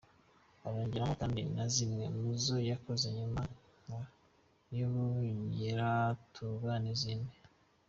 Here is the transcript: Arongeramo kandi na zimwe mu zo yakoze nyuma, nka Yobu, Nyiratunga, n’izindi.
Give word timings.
Arongeramo 0.67 1.13
kandi 1.21 1.41
na 1.55 1.65
zimwe 1.73 2.05
mu 2.17 2.29
zo 2.43 2.55
yakoze 2.69 3.05
nyuma, 3.17 3.41
nka 3.85 4.01
Yobu, 4.77 5.05
Nyiratunga, 5.53 6.73
n’izindi. 6.83 7.35